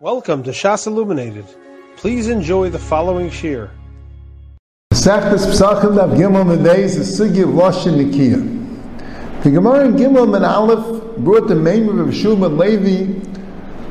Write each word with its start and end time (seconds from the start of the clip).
Welcome 0.00 0.44
to 0.44 0.50
Shas 0.50 0.86
Illuminated. 0.86 1.44
Please 1.96 2.28
enjoy 2.28 2.70
the 2.70 2.78
following 2.78 3.30
shir. 3.30 3.68
Sechtes 4.94 5.44
Psachim 5.44 5.96
Dav 5.96 6.10
Gimel 6.10 6.44
Medeis 6.56 6.94
is 6.94 7.18
Sugi 7.18 7.42
of 7.42 7.48
Lashon 7.48 7.96
Nikiya. 7.96 9.42
The 9.42 9.50
Gemara 9.50 9.86
in 9.86 9.96
Gimel 9.96 10.36
and 10.36 10.44
Aleph 10.44 11.16
brought 11.16 11.48
the 11.48 11.56
name 11.56 11.88
of 11.98 12.06
Shulman 12.14 12.56
Levi 12.56 13.12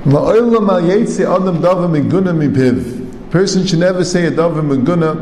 La'olam 0.10 0.70
al 0.70 0.82
Yetzi 0.82 1.26
Adam 1.26 1.62
Davar 1.62 1.90
Meguna 1.90 2.32
Mipiv. 2.32 3.30
Person 3.30 3.68
should 3.68 3.80
never 3.80 4.06
say 4.06 4.28
a 4.28 4.32
Davar 4.32 4.62
Meguna 4.62 5.14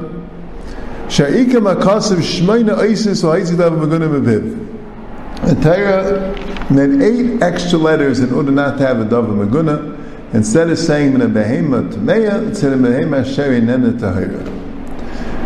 Sha'ika 1.08 1.54
Makasav 1.54 2.18
Shmeina 2.18 2.78
Isis 2.78 3.24
or 3.24 3.34
Haitzi 3.34 3.56
Davar 3.56 3.88
Meguna 3.88 4.22
Mipiv. 4.22 5.48
The 5.48 5.56
Torah 5.64 6.72
made 6.72 7.02
eight 7.02 7.42
extra 7.42 7.80
letters 7.80 8.20
in 8.20 8.32
order 8.32 8.52
not 8.52 8.78
to 8.78 8.86
have 8.86 9.00
a 9.00 9.06
Davar 9.06 9.48
Meguna 9.48 9.95
Instead 10.36 10.70
of 10.70 10.78
saying 10.78 11.14
"Mina 11.14 11.30
behema 11.30 11.90
tmeya," 11.94 12.50
it 12.50 12.58
said 12.58 12.78
"Behema 12.78 13.24
sheri 13.24 13.64
nene 13.64 13.94
tahira." 13.94 14.44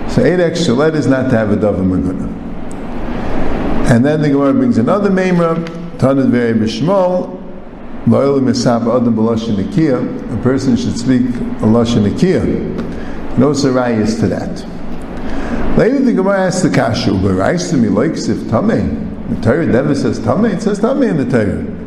So 0.09 0.23
eight 0.23 0.39
extra 0.39 0.73
letters 0.73 1.05
not 1.05 1.29
to 1.29 1.37
have 1.37 1.51
a 1.51 1.57
davar 1.57 1.85
maguna. 1.85 2.27
And 3.91 4.03
then 4.03 4.23
the 4.23 4.29
Gemara 4.29 4.51
brings 4.55 4.79
another 4.79 5.11
memra, 5.11 5.63
Tanad 5.99 6.31
very 6.31 6.55
bishmol, 6.55 7.39
loyal 8.07 8.39
misab 8.39 8.87
adam 8.87 9.15
b'lashon 9.15 9.57
nikia. 9.63 10.33
A 10.33 10.41
person 10.41 10.75
should 10.75 10.97
speak 10.97 11.21
a 11.21 11.67
lashon 11.69 12.09
nikia. 12.09 13.37
No 13.37 13.51
sarayas 13.51 14.19
to 14.19 14.27
that. 14.27 15.77
Later 15.77 15.99
the 15.99 16.13
Gemara 16.13 16.47
asks 16.47 16.63
the 16.63 16.69
kashu, 16.69 17.21
but 17.21 17.59
to 17.59 17.77
me 17.77 17.89
like 17.89 18.13
if 18.13 18.39
tamei. 18.49 19.05
The 19.29 19.41
Torah 19.43 19.67
never 19.67 19.93
says 19.93 20.19
tamei; 20.19 20.55
it 20.55 20.63
says 20.63 20.79
tamei 20.79 21.11
in 21.11 21.17
the 21.17 21.25
Torah. 21.29 21.78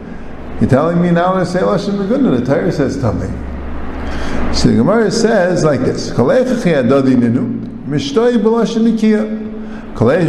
You're 0.62 0.70
telling 0.70 1.02
me 1.02 1.10
now 1.10 1.32
to 1.32 1.44
say 1.44 1.58
Lashon 1.58 1.94
Meguna. 1.98 2.38
The 2.38 2.46
Torah 2.46 2.70
says 2.70 2.96
Tamei. 2.96 3.26
So 4.54 4.68
the 4.68 4.76
Gemara 4.76 5.10
says 5.10 5.64
like 5.64 5.80
this: 5.80 6.10
ninu 7.16 7.84
mishtoi 7.88 8.36
b'lashon 8.40 8.84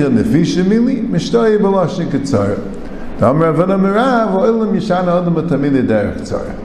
nefisha 0.09 0.63
mili 0.63 1.07
mishtoi 1.07 1.59
b'lashon 1.59 2.09
mirav 3.77 4.33
oilam 4.33 4.73
yishana 4.75 5.21
adam 5.21 5.35
derech 5.85 6.21
tzara. 6.21 6.55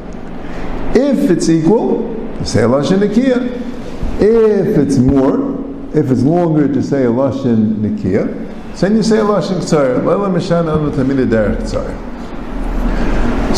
If 0.96 1.30
it's 1.30 1.50
equal, 1.50 2.08
say 2.46 2.62
Lashon 2.62 3.00
nikia. 3.00 3.52
If 4.18 4.78
it's 4.78 4.96
more, 4.96 5.62
if 5.94 6.10
it's 6.10 6.22
longer 6.22 6.68
to 6.72 6.82
say 6.82 7.02
Lashon 7.02 7.82
nikia, 7.82 8.78
then 8.80 8.96
you 8.96 9.02
say 9.02 9.18
Lashon 9.18 9.58
katzara. 9.58 10.00
Oilam 10.00 10.32
yishana 10.36 10.74
adam 10.74 10.90
atamili 10.90 11.26
derech 11.28 11.70
tzara. 11.70 11.94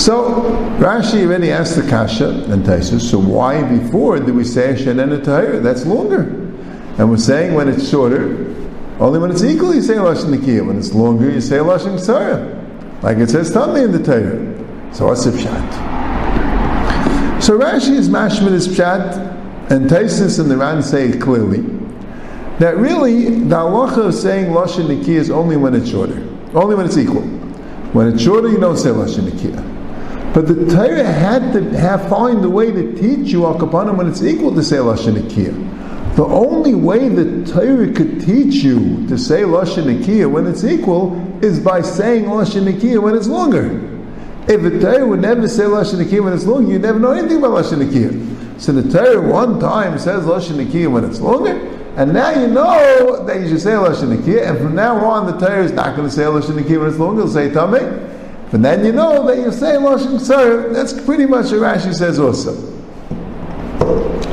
So 0.00 0.40
Rashi 0.78 1.26
already 1.26 1.50
asked 1.52 1.76
the 1.76 1.82
kasha 1.82 2.30
and 2.50 2.64
Taisus. 2.64 3.02
So 3.02 3.18
why 3.18 3.62
before 3.62 4.18
did 4.18 4.34
we 4.34 4.44
say 4.44 4.72
Shanena 4.72 5.22
Tahira? 5.22 5.62
That's 5.62 5.84
longer, 5.84 6.22
and 6.96 7.10
we're 7.10 7.18
saying 7.18 7.52
when 7.52 7.68
it's 7.68 7.86
shorter, 7.86 8.46
only 8.98 9.18
when 9.18 9.30
it's 9.30 9.44
equal 9.44 9.74
you 9.74 9.82
say 9.82 9.96
Lashon 9.96 10.34
Nikiya. 10.34 10.66
When 10.66 10.78
it's 10.78 10.94
longer 10.94 11.30
you 11.30 11.42
say 11.42 11.58
Lashon 11.58 11.98
Ksara, 11.98 13.02
like 13.02 13.18
it 13.18 13.28
says 13.28 13.52
Tami 13.52 13.84
in 13.84 13.92
the 13.92 14.02
Torah. 14.02 14.94
So 14.94 15.14
the 15.14 15.36
pshat? 15.36 15.72
So 17.42 17.58
Rashi 17.58 17.90
is 17.90 18.08
mashman 18.08 18.52
is 18.52 18.68
pshat, 18.68 19.70
and 19.70 19.90
Taisus 19.90 20.40
and 20.40 20.50
the 20.50 20.56
Ran 20.56 20.82
say 20.82 21.10
it 21.10 21.20
clearly 21.20 21.60
that 22.58 22.78
really 22.78 23.40
the 23.40 23.56
halacha 23.56 24.06
of 24.06 24.14
saying 24.14 24.46
Lashon 24.50 24.86
Nikiya 24.86 25.16
is 25.16 25.30
only 25.30 25.58
when 25.58 25.74
it's 25.74 25.90
shorter, 25.90 26.26
only 26.54 26.74
when 26.74 26.86
it's 26.86 26.96
equal. 26.96 27.20
When 27.92 28.06
it's 28.06 28.22
shorter, 28.22 28.48
you 28.48 28.58
don't 28.58 28.78
say 28.78 28.88
Lashon 28.88 29.28
Nikiya. 29.28 29.76
But 30.33 30.47
the 30.47 30.67
Torah 30.73 31.03
had 31.03 31.53
to 31.55 31.77
have 31.77 32.09
find 32.09 32.45
a 32.45 32.50
way 32.50 32.70
to 32.70 32.95
teach 32.95 33.33
you 33.33 33.47
Al 33.47 33.59
Kapanim 33.59 33.97
when 33.97 34.09
it's 34.09 34.23
equal 34.23 34.55
to 34.55 34.62
say 34.62 34.77
Lashon 34.77 35.14
Nikiyah. 35.14 36.14
The 36.14 36.25
only 36.25 36.75
way 36.75 37.09
the 37.09 37.45
Torah 37.50 37.92
could 37.92 38.20
teach 38.20 38.62
you 38.62 39.06
to 39.08 39.19
say 39.19 39.42
Lashon 39.42 39.84
Nikiyah 39.84 40.31
when 40.31 40.47
it's 40.47 40.62
equal 40.62 41.17
is 41.42 41.58
by 41.58 41.83
saying 41.83 42.27
Lashon 42.27 42.73
Nikiyah 42.73 43.02
when 43.02 43.17
it's 43.17 43.27
longer. 43.27 43.86
If 44.48 44.63
the 44.63 44.79
Torah 44.80 45.07
would 45.07 45.20
never 45.20 45.48
say 45.48 45.64
Lashon 45.64 46.05
Nikiyah 46.05 46.23
when 46.23 46.33
it's 46.33 46.46
longer, 46.46 46.73
you'd 46.73 46.83
never 46.83 46.98
know 46.98 47.13
anything 47.13 47.39
about 47.39 47.64
Lashon 47.64 47.85
Nikiyah. 47.85 48.61
So 48.61 48.73
the 48.73 48.89
Torah 48.89 49.20
one 49.20 49.58
time 49.58 49.98
says 49.98 50.24
Lashon 50.27 50.64
Nikiyah 50.64 50.92
when 50.92 51.05
it's 51.05 51.20
longer, 51.20 51.52
and 51.96 52.13
now 52.13 52.30
you 52.30 52.46
know 52.46 53.24
that 53.24 53.40
you 53.40 53.48
should 53.48 53.63
say 53.63 53.70
Lashon 53.73 54.17
Nikiyah, 54.17 54.48
and 54.48 54.58
from 54.58 54.74
now 54.74 54.96
on 55.05 55.27
the 55.27 55.45
Torah 55.45 55.64
is 55.64 55.73
not 55.73 55.96
going 55.96 56.08
to 56.08 56.14
say 56.14 56.23
Lashon 56.23 56.58
Nikiyah 56.58 56.79
when 56.80 56.89
it's 56.89 56.98
longer, 56.98 57.23
it'll 57.23 57.33
say 57.33 57.51
Tameh. 57.51 58.09
But 58.50 58.62
then 58.62 58.84
you 58.84 58.92
know 58.92 59.24
that 59.27 59.36
you 59.38 59.52
say 59.52 59.77
Lashon 59.77 60.18
Ksar, 60.18 60.72
that's 60.72 60.92
pretty 61.05 61.24
much 61.24 61.52
what 61.52 61.61
Rashi 61.61 61.94
says 61.94 62.18
also. 62.18 62.52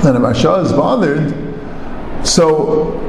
And 0.07 0.15
if 0.15 0.23
Asha 0.23 0.63
is 0.65 0.71
bothered, 0.71 2.27
so 2.27 3.03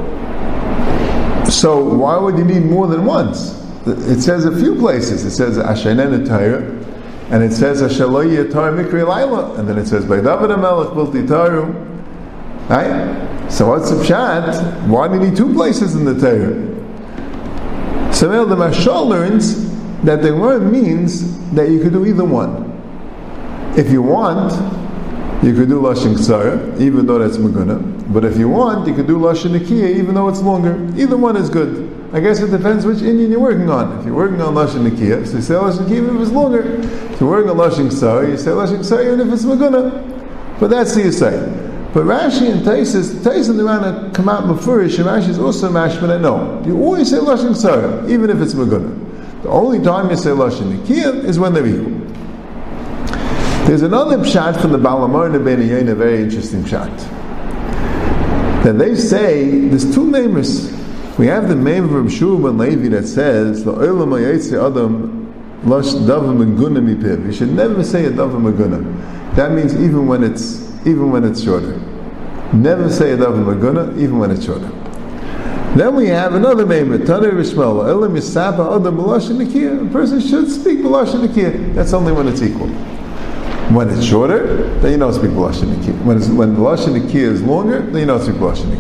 so 1.49 1.83
why 1.83 2.19
would 2.19 2.37
you 2.37 2.45
need 2.45 2.65
more 2.65 2.87
than 2.87 3.07
once? 3.07 3.59
It 3.87 4.21
says 4.21 4.45
a 4.45 4.55
few 4.55 4.75
places. 4.75 5.25
It 5.25 5.31
says 5.31 5.57
Ashanen 5.57 6.27
Torah, 6.27 6.63
and 7.33 7.43
it 7.43 7.53
says 7.53 7.81
Ashaloyi 7.81 8.53
Tar 8.53 8.73
Mikri 8.73 9.07
Laila, 9.07 9.55
and 9.59 9.67
then 9.67 9.79
it 9.79 9.87
says 9.87 10.05
by 10.05 10.17
David 10.17 10.51
Amelech 10.51 10.93
Bilti 10.95 11.27
Taru. 11.27 11.87
Right? 12.69 13.51
So 13.51 13.69
what's 13.69 13.91
the 13.91 13.97
pshat? 13.97 14.87
Why 14.89 15.09
do 15.09 15.15
you 15.15 15.21
need 15.21 15.37
two 15.37 15.55
places 15.55 15.95
in 15.95 16.05
the 16.05 16.15
Torah? 16.15 16.69
So 18.13 18.45
the 18.45 18.57
Mashal 18.57 19.07
learns 19.07 19.69
that 20.05 20.23
the 20.23 20.35
word 20.35 20.71
means 20.71 21.39
that 21.53 21.71
you 21.71 21.81
could 21.81 21.93
do 21.93 22.07
either 22.07 22.25
one. 22.25 22.67
If 23.77 23.91
you 23.91 24.03
want, 24.03 24.53
you 25.43 25.55
could 25.55 25.69
do 25.69 25.81
Lashon 25.81 26.17
Ksara, 26.17 26.81
even 26.81 27.07
though 27.07 27.19
that's 27.19 27.37
Maguna. 27.37 28.13
But 28.13 28.25
if 28.25 28.37
you 28.37 28.49
want, 28.49 28.89
you 28.89 28.95
could 28.95 29.07
do 29.07 29.19
Lashon 29.19 29.57
Nikiya, 29.57 29.97
even 29.97 30.15
though 30.15 30.29
it's 30.29 30.41
longer. 30.41 30.75
Either 31.01 31.17
one 31.17 31.37
is 31.37 31.49
good. 31.49 31.95
I 32.13 32.21
guess 32.21 32.41
it 32.41 32.51
depends 32.51 32.87
which 32.87 33.03
Indian 33.03 33.31
you're 33.31 33.41
working 33.41 33.71
on. 33.71 33.99
If 34.01 34.07
you're 34.07 34.17
working 34.17 34.41
on 34.41 34.55
Lashon 34.55 34.89
Nikiya, 34.89 35.27
so 35.27 35.37
you 35.37 35.43
say 35.43 35.55
Lashon 35.55 35.87
Nikiya 35.87 35.97
even 35.97 36.17
if 36.17 36.23
it's 36.23 36.33
longer. 36.33 36.63
If 36.63 37.21
you're 37.21 37.31
working 37.31 37.51
on 37.51 37.57
Lashon 37.57 37.89
Ksara, 37.89 38.29
you 38.29 38.37
say 38.37 38.51
Lashon 38.51 38.79
Ksara 38.79 39.13
even 39.13 39.29
if 39.29 39.35
it's 39.35 39.45
Maguna. 39.45 40.59
But 40.59 40.71
that's 40.71 40.95
the 40.95 41.13
say. 41.13 41.39
But 41.95 42.05
Rashi 42.05 42.51
and 42.51 42.63
Taisus, 42.63 43.15
Taisus 43.23 43.51
and 43.51 43.59
the 43.59 43.65
Rana 43.65 44.11
come 44.13 44.29
out 44.29 44.45
Mufurish, 44.45 44.99
and 44.99 45.07
Rashi 45.07 45.29
is 45.29 45.39
also 45.39 45.71
mashman. 45.71 46.21
No, 46.21 46.63
you 46.67 46.77
always 46.81 47.11
say 47.11 47.19
Lashon 47.19 47.51
Ksara, 47.51 48.11
even 48.11 48.29
if 48.29 48.41
it's 48.41 48.55
Maguna. 48.55 49.08
The 49.43 49.49
only 49.51 49.79
time 49.81 50.11
you 50.11 50.17
say 50.17 50.31
Lashon 50.31 50.77
Nikiyah 50.77 51.25
is 51.25 51.39
when 51.39 51.55
they're 51.55 51.67
equal. 51.67 51.93
There's 53.69 53.83
another 53.83 54.19
pshat 54.19 54.61
from 54.61 54.73
the 54.73 54.79
Balamar 54.79 55.31
Nebein 55.31 55.89
a 55.89 55.95
very 55.95 56.23
interesting 56.23 56.65
pshat. 56.65 56.97
That 58.65 58.79
they 58.79 58.97
say 58.97 59.69
there's 59.69 59.95
two 59.95 60.11
namers. 60.11 60.75
We 61.19 61.27
have 61.27 61.49
the 61.49 61.55
name 61.55 61.85
of 61.85 61.93
Rabbi 61.93 62.09
ben 62.09 62.59
Levi 62.59 62.89
that 62.97 63.07
says 63.07 63.65
the 63.65 63.73
Adam 63.75 64.11
Lash 65.65 65.87
Dava. 65.87 67.27
You 67.27 67.33
should 67.33 67.53
never 67.53 67.85
say 67.85 68.07
a 68.07 68.11
Dava 68.11 68.41
Meguna. 68.41 69.37
That 69.37 69.53
means 69.53 69.75
even 69.75 70.07
when 70.09 70.25
it's 70.25 70.69
even 70.87 71.13
when 71.13 71.25
it's 71.25 71.43
shorter. 71.43 71.79
Never 72.53 72.91
say 72.91 73.13
a 73.13 73.17
Dava 73.17 73.45
Meguna, 73.45 73.97
even 73.99 74.19
when 74.19 74.31
it's 74.33 74.45
shorter. 74.45 74.71
Then 75.77 75.95
we 75.95 76.07
have 76.09 76.35
another 76.35 76.67
name, 76.67 76.89
Tanu 76.89 77.31
Rishmel, 77.33 77.89
Elam 77.89 78.15
Yisaba 78.15 78.81
Adam 78.81 78.97
B'Lashon 78.97 79.89
A 79.89 79.93
person 79.93 80.21
should 80.21 80.51
speak 80.51 80.79
B'Lashon 80.79 81.75
That's 81.75 81.93
only 81.93 82.13
when 82.13 82.27
it's 82.29 82.43
equal. 82.43 82.69
When 83.75 83.91
it's 83.91 84.05
shorter, 84.05 84.65
then 84.81 84.93
you 84.93 84.99
don't 84.99 85.13
speak 85.13 85.31
B'Lashon 85.31 86.05
When, 86.05 86.17
it's, 86.17 86.29
when 86.29 86.57
B'Lashon 86.57 87.15
is 87.15 87.43
longer, 87.43 87.83
then 87.83 88.01
you 88.01 88.07
don't 88.07 88.23
speak 88.23 88.37
B'Lashon 88.37 88.71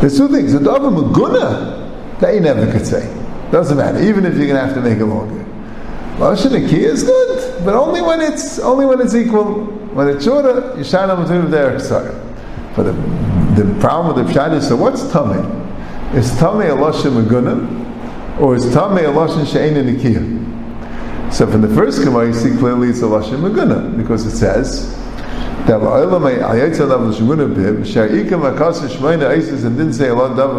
There's 0.00 0.16
two 0.16 0.28
things. 0.28 0.54
A 0.54 0.58
Dava 0.58 0.90
Maguna, 0.94 2.18
that 2.20 2.34
you 2.34 2.40
never 2.40 2.70
could 2.70 2.86
say. 2.86 3.12
Doesn't 3.50 3.76
matter, 3.76 4.02
even 4.02 4.24
if 4.26 4.34
you're 4.34 4.46
going 4.46 4.60
to 4.60 4.66
have 4.66 4.74
to 4.74 4.80
make 4.80 4.98
it 4.98 5.04
longer. 5.04 5.44
Lashon 6.18 6.52
is 6.72 7.02
good, 7.02 7.64
but 7.64 7.74
only 7.74 8.00
when 8.00 8.20
it's 8.20 8.58
only 8.60 8.86
when 8.86 9.00
it's 9.00 9.14
equal. 9.14 9.64
When 9.94 10.08
it's 10.08 10.24
shorter, 10.24 10.60
Yishana 10.76 11.16
Matum 11.16 11.50
Derek 11.50 11.80
Sarah. 11.80 12.14
But 12.76 12.84
the 12.84 13.33
the 13.56 13.80
problem 13.80 14.14
with 14.14 14.26
the 14.26 14.32
pshat 14.32 14.54
is, 14.54 14.68
so 14.68 14.76
what's 14.76 15.02
tamei? 15.04 15.42
Is 16.14 16.30
tamei 16.32 16.70
a 16.70 16.76
lashon 16.76 17.24
meguna, 17.24 18.40
or 18.40 18.54
is 18.54 18.66
tamei 18.66 19.00
a 19.00 19.12
lashon 19.12 19.46
she'ena 19.46 19.82
nikia? 19.82 21.32
So 21.32 21.46
from 21.46 21.62
the 21.62 21.74
first 21.74 22.02
Gemara, 22.02 22.28
you 22.28 22.34
see 22.34 22.56
clearly 22.56 22.90
it's 22.90 23.00
a 23.00 23.06
lashon 23.06 23.40
meguna 23.40 23.96
because 23.96 24.24
it 24.24 24.36
says 24.36 24.94
that 25.66 25.80
la'olam 25.80 26.22
ayetzel 26.42 26.88
dav 26.88 27.02
l'shemuna 27.02 27.52
bib 27.52 27.84
she'ikam 27.84 28.44
akasa 28.44 28.86
shmeina 28.86 29.28
isis 29.28 29.64
and 29.64 29.76
didn't 29.76 29.94
say 29.94 30.08
a 30.08 30.14
lot 30.14 30.36
dav 30.36 30.52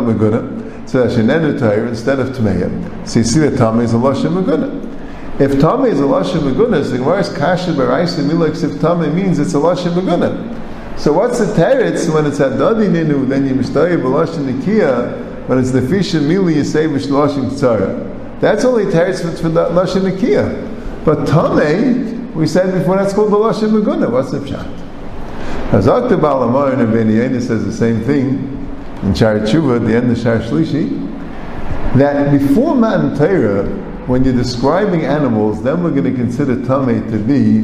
so 0.89 1.03
that 1.03 1.15
she'nenu 1.15 1.57
tair 1.57 1.87
instead 1.87 2.19
of 2.19 2.29
tameya. 2.29 3.07
So 3.07 3.19
you 3.19 3.25
see 3.25 3.39
that 3.39 3.53
tamei 3.53 3.83
is 3.83 3.93
a 3.93 3.97
lashon 3.97 4.43
meguna. 4.43 4.83
If 5.39 5.51
tamei 5.53 5.91
is 5.91 5.99
a 5.99 6.03
lashon 6.03 6.41
meguna, 6.51 6.83
so 6.83 6.97
Gemara's 6.97 7.29
kasha 7.29 7.71
b'raisa 7.71 8.27
milak 8.27 8.61
if 8.61 8.71
tamei 8.81 9.13
means 9.13 9.39
it's 9.39 9.53
a 9.53 9.57
lashon 9.57 9.93
meguna. 9.93 10.63
So 10.97 11.13
what's 11.13 11.39
the 11.39 11.45
teretz 11.45 12.13
when 12.13 12.25
it's 12.25 12.39
adadi 12.39 12.89
ninu? 12.89 13.27
Then 13.27 13.47
you 13.47 13.53
mishtayim 13.53 14.01
b'lashon 14.01 14.51
nikia. 14.51 15.47
When 15.47 15.59
it's 15.59 15.71
the 15.71 15.81
fisha 15.81 16.21
mili, 16.21 16.55
you 16.55 16.63
say 16.63 16.87
b'shlashim 16.87 17.51
tzara. 17.51 18.39
That's 18.39 18.65
only 18.65 18.85
teretz 18.85 19.21
for, 19.41 19.49
lashon 19.49 20.11
nikia. 20.11 21.05
But 21.05 21.19
tamei, 21.27 22.15
We 22.35 22.47
said 22.47 22.73
before 22.73 22.97
that's 22.97 23.13
called 23.13 23.31
the 23.31 23.37
Lashon 23.37 23.71
Maguna. 23.71 24.11
What's 24.11 24.31
the 24.31 24.39
pshat? 24.39 24.65
Hazakta 25.69 26.19
Balamar 26.19 26.77
and 26.77 26.89
Beniyena 26.93 27.41
says 27.41 27.63
the 27.63 27.71
same 27.71 28.03
thing 28.03 28.67
in 29.03 29.13
Shar 29.13 29.39
Tshuva 29.39 29.77
at 29.77 29.87
the 29.87 29.95
end 29.95 30.11
of 30.11 30.17
Shar 30.17 30.39
Shlishi. 30.39 30.89
That 31.97 32.37
before 32.37 32.75
Matan 32.75 33.15
Torah, 33.15 33.63
when 34.07 34.25
you're 34.25 34.35
describing 34.35 35.05
animals, 35.05 35.63
then 35.63 35.81
we're 35.81 35.91
going 35.91 36.03
to 36.03 36.13
consider 36.13 36.57
Tameh 36.57 37.09
to 37.09 37.17
be 37.17 37.59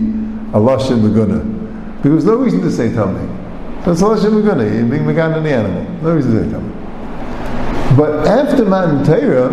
a 0.56 0.62
Lashon 0.62 1.02
Maguna. 1.02 1.61
Because 2.02 2.26
no 2.26 2.36
reason 2.36 2.62
to 2.62 2.72
say 2.72 2.90
Tameh. 2.90 3.84
That's 3.86 4.02
a 4.02 4.06
Lashon 4.06 4.42
Maguna. 4.42 4.64
You're 4.74 4.86
being 4.86 5.06
Magan 5.06 5.34
on 5.34 5.44
the 5.44 5.52
animal. 5.52 5.84
No 6.02 6.16
reason 6.16 6.34
to 6.34 6.44
say 6.44 6.50
Tameh. 6.50 7.98
But 7.98 8.28
after 8.28 8.64
Matan 8.64 9.04
Torah, 9.04 9.50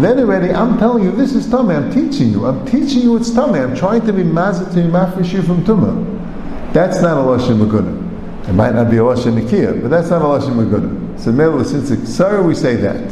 then 0.00 0.20
already 0.20 0.52
I'm 0.52 0.78
telling 0.78 1.04
you 1.04 1.10
this 1.10 1.34
is 1.34 1.48
tummy. 1.48 1.74
I'm 1.74 1.90
teaching 1.92 2.30
you. 2.30 2.46
I'm 2.46 2.64
teaching 2.64 3.02
you 3.02 3.16
it's 3.16 3.30
tummy. 3.30 3.58
I'm 3.58 3.74
trying 3.74 4.06
to 4.06 4.12
be 4.12 4.22
mazat 4.22 4.72
to 4.74 4.80
you 4.80 5.42
from 5.42 5.64
tumah. 5.64 6.72
That's 6.72 7.00
not 7.02 7.18
a 7.18 7.20
lashon 7.20 7.58
maguna. 7.58 8.48
It 8.48 8.52
might 8.52 8.74
not 8.74 8.88
be 8.88 8.98
a 8.98 9.00
lashon 9.00 9.40
nikia, 9.40 9.82
but 9.82 9.88
that's 9.88 10.10
not 10.10 10.22
a 10.22 10.24
lashon 10.24 10.54
maguna. 10.54 11.18
So 11.18 11.32
maybe 11.32 11.64
since 11.64 11.90
it's 11.90 12.14
sorry 12.14 12.40
we 12.46 12.54
say 12.54 12.76
that. 12.76 13.10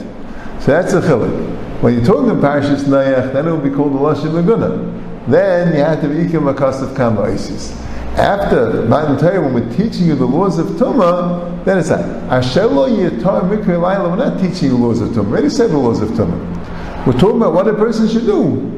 So 0.61 0.67
that's 0.67 0.93
a 0.93 1.01
chilik. 1.01 1.81
When 1.81 1.95
you're 1.95 2.05
talking 2.05 2.31
about 2.31 2.63
parashas 2.63 2.85
Noach, 2.85 3.33
then 3.33 3.49
it 3.49 3.51
will 3.51 3.59
be 3.59 3.71
called 3.71 3.93
a 3.93 3.99
lashon 3.99 4.31
maguna. 4.31 5.29
Then 5.29 5.75
you 5.75 5.83
have 5.83 6.01
to 6.03 6.09
be 6.09 6.15
ikim 6.27 6.49
of 6.49 6.97
kama 6.97 7.23
isis. 7.23 7.73
After 8.19 8.83
Matan 8.89 9.17
Torah, 9.17 9.41
when 9.41 9.55
we're 9.55 9.77
teaching 9.77 10.07
you 10.07 10.17
the 10.17 10.27
laws 10.27 10.59
of 10.59 10.67
Tumah, 10.71 11.65
then 11.65 11.79
it's 11.79 11.89
that. 11.89 12.05
Ashelo 12.29 12.89
Yitar 12.91 13.43
Mikri 13.49 13.81
Laila, 13.81 14.09
we're 14.09 14.17
not 14.17 14.41
teaching 14.41 14.71
you 14.71 14.77
the 14.77 14.85
laws 14.85 15.01
of 15.01 15.11
Tumah. 15.11 15.27
We 15.27 15.33
already 15.33 15.51
said 15.51 15.71
the 15.71 15.79
laws 15.79 16.01
of 16.03 16.09
Tumah. 16.11 17.07
We're 17.07 17.13
talking 17.13 17.37
about 17.37 17.55
what 17.55 17.69
a 17.69 17.75
person 17.75 18.09
should 18.09 18.27
do. 18.27 18.75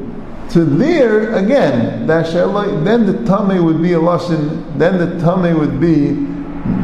To 0.51 0.63
there, 0.63 1.33
again, 1.33 2.05
then 2.05 3.05
the 3.05 3.23
tummy 3.25 3.59
would 3.59 3.81
be 3.81 3.93
a 3.93 3.99
lashon, 3.99 4.77
then 4.77 4.97
the 4.97 5.19
tummy 5.19 5.53
would 5.53 5.79
be 5.79 6.09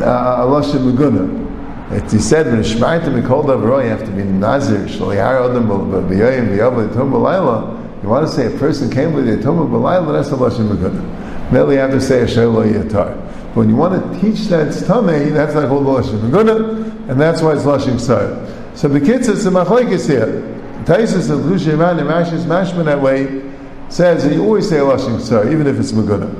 uh, 0.03 0.43
a 0.43 0.47
lashon 0.47 0.91
maguna. 0.91 1.45
It's 1.91 2.11
he 2.11 2.19
said, 2.19 2.47
when 2.47 2.61
Shmaitim 2.63 3.21
Mikol 3.21 3.45
Davro, 3.45 3.83
you 3.83 3.89
have 3.89 4.03
to 4.03 4.11
be 4.11 4.23
Nazir, 4.23 4.87
Shaliyar 4.87 5.49
Adam, 5.51 5.67
B'yayim, 5.67 6.49
B'yav, 6.49 6.93
Tum 6.93 7.11
B'layla. 7.11 8.01
You 8.01 8.09
want 8.09 8.25
to 8.25 8.33
say 8.33 8.47
a 8.47 8.57
person 8.57 8.89
came 8.89 9.13
with 9.13 9.29
a 9.29 9.41
Tum 9.43 9.57
B'layla, 9.57 10.11
that's 10.13 10.31
a 10.31 10.35
lashon 10.35 10.69
maguna. 10.69 11.26
Merely 11.51 11.75
you 11.75 11.81
have 11.81 11.91
to 11.91 12.01
say 12.01 12.21
a 12.21 12.25
Shelo 12.25 12.65
Yatar. 12.65 13.15
But 13.47 13.55
when 13.55 13.69
you 13.69 13.75
want 13.75 14.13
to 14.13 14.21
teach 14.21 14.47
that 14.47 14.73
tummy, 14.85 15.29
that's 15.29 15.53
not 15.53 15.69
called 15.69 15.85
lashon 15.85 16.19
maguna, 16.19 17.09
and 17.09 17.19
that's 17.19 17.41
why 17.41 17.53
it's 17.53 17.63
lashon 17.63 17.95
ksar. 17.95 18.77
So 18.77 18.87
the 18.87 18.99
kids, 18.99 19.27
it's 19.27 19.45
a 19.45 19.49
machlekes 19.49 20.07
here. 20.07 20.57
Taisus 20.87 21.29
of 21.29 21.41
Lushivan 21.41 21.99
and 21.99 22.07
Mashis 22.07 22.45
Mashman 22.45 22.85
that 22.85 23.01
way 23.01 23.43
says 23.89 24.23
that 24.23 24.33
you 24.33 24.41
always 24.41 24.69
say 24.69 24.77
Lashim 24.77 25.17
Ksar, 25.17 25.51
even 25.51 25.67
if 25.67 25.77
it's 25.77 25.91
Maguna. 25.91 26.33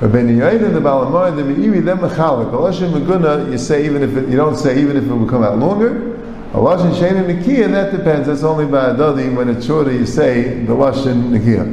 But 0.00 0.10
Ben 0.10 0.28
and 0.28 0.40
the 0.40 0.80
Balamar, 0.80 1.36
the 1.36 1.42
Meiri, 1.42 1.84
them 1.84 1.98
Mechalik. 1.98 2.50
Lashim 2.50 2.90
Maguna, 2.90 3.52
you 3.52 3.56
say 3.56 3.84
even 3.84 4.02
if 4.02 4.16
it, 4.16 4.28
you 4.28 4.36
don't 4.36 4.56
say 4.56 4.80
even 4.80 4.96
if 4.96 5.04
it 5.04 5.14
will 5.14 5.28
come 5.28 5.44
out 5.44 5.58
longer. 5.58 6.12
A 6.54 6.56
Lashon 6.56 6.92
Shein 6.94 7.64
and 7.64 7.74
that 7.74 7.92
depends. 7.96 8.26
That's 8.26 8.42
only 8.42 8.66
by 8.66 8.94
Adadi. 8.94 9.32
When 9.32 9.48
it's 9.48 9.64
shorter, 9.64 9.92
you 9.92 10.06
say 10.06 10.64
the 10.64 10.72
Lashon 10.72 11.30
Nikia. 11.30 11.64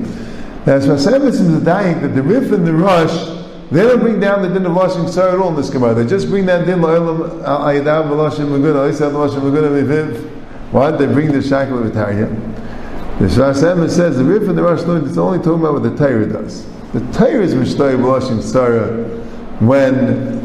It's 0.63 0.85
Vasemis 0.85 1.39
in 1.39 1.53
the 1.53 1.71
Daik 1.71 2.01
that 2.01 2.09
the 2.09 2.21
Rif 2.21 2.51
and 2.51 2.67
the 2.67 2.73
Rosh, 2.73 3.11
they 3.71 3.81
don't 3.81 3.99
bring 3.99 4.19
down 4.19 4.43
the 4.43 4.49
din 4.49 4.65
of 4.67 4.73
Lashon 4.73 5.05
Ksar 5.05 5.33
at 5.33 5.39
all 5.39 5.49
in 5.49 5.55
this 5.55 5.71
Gemara. 5.71 5.95
They 5.95 6.05
just 6.05 6.29
bring 6.29 6.45
that 6.45 6.67
din 6.67 6.81
La'olam 6.81 7.43
uh, 7.43 7.59
Ayadav 7.61 8.09
Lashim 8.09 8.47
Maguna. 8.47 8.87
They 8.87 8.95
said 8.95 9.11
Lashim 9.13 9.41
Maguna 9.41 9.71
Miviv. 9.71 10.29
Why 10.71 10.91
did 10.91 10.99
they 10.99 11.11
bring 11.11 11.31
the 11.31 11.41
shackle 11.41 11.83
of 11.83 11.91
Tarya? 11.91 12.29
The 13.17 13.25
Shasem 13.25 13.89
says 13.89 14.17
the 14.17 14.23
Rif 14.23 14.47
and 14.47 14.55
the 14.55 14.61
Rosh 14.61 14.81
It's 14.81 15.17
only 15.17 15.39
talking 15.39 15.61
about 15.61 15.73
what 15.73 15.83
the 15.83 15.95
Torah 15.95 16.27
does. 16.27 16.67
The 16.93 16.99
Torah 17.11 17.41
is 17.41 17.55
Mishnah 17.55 17.83
B'Lashim 17.83 18.43
Sarah 18.43 19.03
when, 19.61 20.37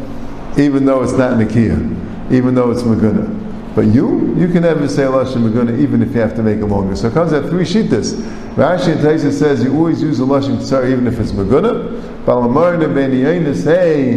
even 0.59 0.87
though 0.87 1.03
it's 1.03 1.13
not 1.13 1.39
Nikia, 1.39 2.33
even 2.33 2.55
though 2.55 2.71
it's 2.71 2.83
Maguna. 2.83 3.75
But 3.75 3.87
you, 3.89 4.35
you 4.37 4.49
can 4.49 4.63
never 4.63 4.89
say 4.89 5.03
Lashon 5.03 5.51
Maguna 5.51 5.79
even 5.79 6.01
if 6.01 6.15
you 6.15 6.21
have 6.21 6.35
to 6.37 6.43
make 6.43 6.59
it 6.59 6.67
longer. 6.67 6.97
So 6.97 7.09
it 7.09 7.13
comes 7.13 7.35
out 7.35 7.51
three 7.51 7.65
shittas. 7.65 8.46
Rashi 8.57 8.93
and 8.93 9.01
Taisa 9.01 9.31
says 9.31 9.63
you 9.63 9.75
always 9.77 10.01
use 10.01 10.19
a 10.19 10.23
Lashon 10.23 10.63
Sarah 10.63 10.91
even 10.91 11.07
if 11.07 11.21
it's 11.21 11.33
Maguna. 11.33 12.01
Balamar 12.25 12.83
and 12.83 12.95
Ben 12.95 13.55
say 13.55 14.17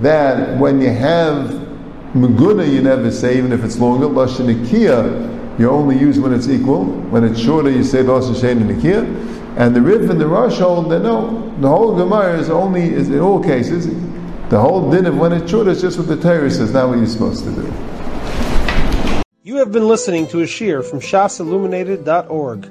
that 0.00 0.58
when 0.58 0.80
you 0.80 0.90
have 0.90 1.50
Maguna 2.14 2.72
you 2.72 2.82
never 2.82 3.10
say 3.10 3.36
even 3.36 3.52
if 3.52 3.64
it's 3.64 3.78
longer. 3.78 4.06
Lashon 4.06 4.54
Nikia 4.54 5.58
you 5.58 5.68
only 5.68 5.98
use 5.98 6.18
when 6.18 6.32
it's 6.32 6.48
equal. 6.48 6.84
When 6.84 7.22
it's 7.24 7.38
shorter, 7.38 7.68
you 7.68 7.84
say 7.84 8.02
Los 8.02 8.28
Hashem 8.28 8.62
and 8.62 8.70
Nikia. 8.70 9.58
And 9.58 9.76
the 9.76 9.82
Rif 9.82 10.08
and 10.08 10.20
the 10.20 10.26
Rosh 10.26 10.58
hold 10.58 10.90
that 10.90 11.00
no, 11.00 11.52
the 11.60 11.68
whole 11.68 11.94
Gemara 11.96 12.38
is 12.38 12.48
only, 12.48 12.82
is 12.82 13.10
in 13.10 13.18
all 13.18 13.42
cases, 13.42 13.88
the 14.48 14.58
whole 14.58 14.90
din 14.90 15.04
of 15.04 15.18
when 15.18 15.32
it's 15.32 15.50
shorter 15.50 15.70
is 15.70 15.82
just 15.82 15.98
what 15.98 16.06
the 16.06 16.16
Torah 16.16 16.50
says, 16.50 16.72
not 16.72 16.88
what 16.88 16.98
you're 16.98 17.06
supposed 17.06 17.44
to 17.44 17.50
do. 17.50 19.22
You 19.42 19.56
have 19.56 19.72
been 19.72 19.86
listening 19.86 20.28
to 20.28 20.40
a 20.40 20.46
shear 20.46 20.82
from 20.82 21.00
shasilluminated.org. 21.00 22.70